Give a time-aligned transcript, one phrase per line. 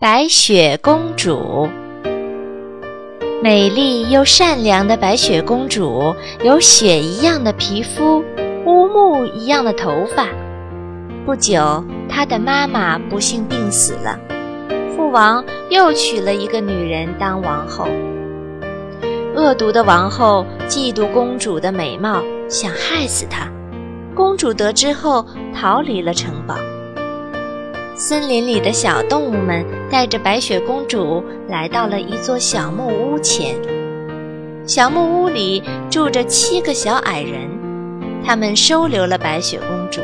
[0.00, 1.68] 白雪公主，
[3.42, 8.24] 美丽又善良的白雪公主，有雪一样的皮肤，
[8.64, 10.28] 乌木一样的头发。
[11.26, 14.18] 不久，她的妈妈不幸病死了，
[14.96, 17.86] 父王又娶了一个女人当王后。
[19.36, 23.46] 恶毒的王后嫉妒公主的美貌，想害死她。
[24.14, 26.54] 公主得知后，逃离了城堡。
[28.02, 33.54] 森林里的小动物们带着白雪公主来到了一座小木屋前。
[34.66, 37.50] 小木屋里住着七个小矮人，
[38.24, 40.00] 他们收留了白雪公主。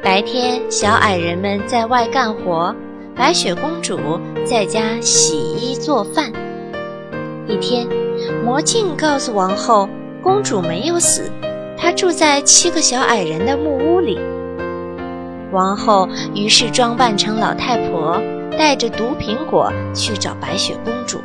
[0.00, 2.72] 白天，小矮人们在外干活，
[3.16, 3.98] 白雪公主
[4.44, 6.30] 在家洗衣做饭。
[7.48, 7.88] 一天，
[8.44, 9.88] 魔镜告诉王后，
[10.22, 11.28] 公主没有死，
[11.76, 14.20] 她住在七个小矮人的木屋里。
[15.56, 18.20] 王后于是装扮成老太婆，
[18.58, 21.18] 带着毒苹果去找白雪公主。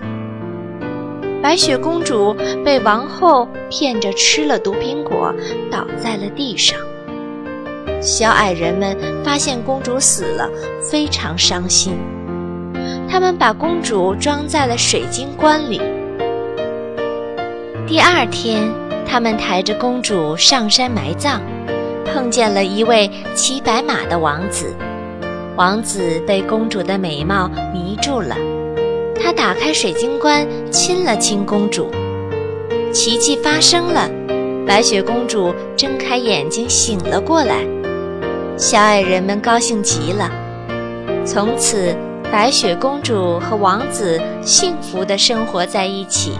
[1.43, 5.33] 白雪公主被王后骗着吃了毒苹果，
[5.69, 6.79] 倒在了地上。
[7.99, 10.49] 小矮人们发现公主死了，
[10.89, 11.97] 非常伤心。
[13.09, 15.81] 他们把公主装在了水晶棺里。
[17.85, 18.71] 第二天，
[19.05, 21.41] 他们抬着公主上山埋葬。
[22.13, 24.75] 碰见了一位骑白马的王子，
[25.55, 28.35] 王子被公主的美貌迷住了，
[29.19, 31.89] 他打开水晶棺亲了亲公主，
[32.91, 34.09] 奇迹发生了，
[34.67, 37.65] 白雪公主睁开眼睛醒了过来，
[38.57, 40.29] 小矮人们高兴极了，
[41.25, 41.95] 从此
[42.31, 46.33] 白雪公主和王子幸福地生活在一起。